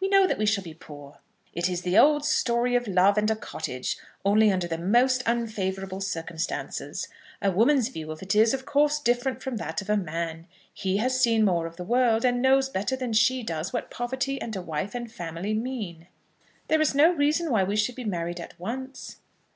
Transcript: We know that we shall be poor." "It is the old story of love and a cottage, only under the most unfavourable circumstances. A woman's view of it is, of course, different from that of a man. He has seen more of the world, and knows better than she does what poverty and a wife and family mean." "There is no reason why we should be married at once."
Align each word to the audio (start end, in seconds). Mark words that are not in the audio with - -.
We 0.00 0.08
know 0.08 0.26
that 0.26 0.38
we 0.38 0.44
shall 0.46 0.64
be 0.64 0.74
poor." 0.74 1.18
"It 1.54 1.68
is 1.68 1.82
the 1.82 1.96
old 1.96 2.24
story 2.24 2.74
of 2.74 2.88
love 2.88 3.16
and 3.16 3.30
a 3.30 3.36
cottage, 3.36 3.96
only 4.24 4.50
under 4.50 4.66
the 4.66 4.76
most 4.76 5.22
unfavourable 5.24 6.00
circumstances. 6.00 7.06
A 7.40 7.52
woman's 7.52 7.86
view 7.86 8.10
of 8.10 8.20
it 8.20 8.34
is, 8.34 8.52
of 8.52 8.66
course, 8.66 8.98
different 8.98 9.40
from 9.40 9.56
that 9.58 9.80
of 9.80 9.88
a 9.88 9.96
man. 9.96 10.48
He 10.74 10.96
has 10.96 11.20
seen 11.20 11.44
more 11.44 11.68
of 11.68 11.76
the 11.76 11.84
world, 11.84 12.24
and 12.24 12.42
knows 12.42 12.68
better 12.68 12.96
than 12.96 13.12
she 13.12 13.44
does 13.44 13.72
what 13.72 13.88
poverty 13.88 14.40
and 14.42 14.56
a 14.56 14.60
wife 14.62 14.96
and 14.96 15.12
family 15.12 15.54
mean." 15.54 16.08
"There 16.66 16.80
is 16.80 16.92
no 16.96 17.12
reason 17.12 17.48
why 17.48 17.62
we 17.62 17.76
should 17.76 17.94
be 17.94 18.02
married 18.02 18.40
at 18.40 18.58
once." 18.58 19.18